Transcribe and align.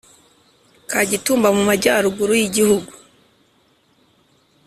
kagitumba 0.89 1.47
mu 1.55 1.61
majyaruguru 1.69 2.31
y'igihugu. 2.39 2.91